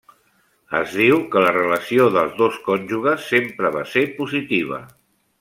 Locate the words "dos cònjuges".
2.39-3.29